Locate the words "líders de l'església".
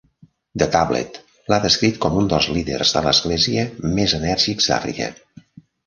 2.57-3.69